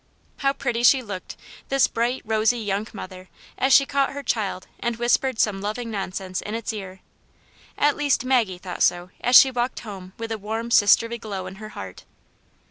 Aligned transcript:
How 0.37 0.51
pretty 0.51 0.81
she 0.81 1.03
looked, 1.03 1.37
this 1.69 1.85
bright 1.87 2.23
rosy 2.25 2.57
young 2.57 2.87
mother, 2.91 3.29
as 3.55 3.71
she 3.71 3.85
caught 3.85 4.13
her 4.13 4.23
child 4.23 4.65
and 4.79 4.95
whispered 4.95 5.37
some 5.39 5.61
loving 5.61 5.91
nonsense 5.91 6.41
in 6.41 6.55
its 6.55 6.73
ear 6.73 7.01
I 7.77 7.89
At 7.89 7.95
least 7.97 8.25
Maggie 8.25 8.57
thought 8.57 8.81
so 8.81 9.11
as 9.21 9.35
she 9.35 9.51
walked 9.51 9.81
home 9.81 10.13
with 10.17 10.31
a 10.31 10.39
warm 10.39 10.71
sisterly 10.71 11.19
glow 11.19 11.45
in 11.45 11.57
her 11.57 11.69
heart. 11.77 12.05